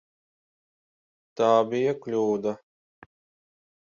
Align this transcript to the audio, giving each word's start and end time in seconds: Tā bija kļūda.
Tā 1.41 1.49
bija 1.73 1.93
kļūda. 2.05 2.55